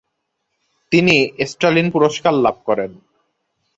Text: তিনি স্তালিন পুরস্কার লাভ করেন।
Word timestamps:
তিনি 0.91 1.15
স্তালিন 1.45 1.87
পুরস্কার 1.91 2.33
লাভ 2.35 2.55
করেন। 2.65 2.91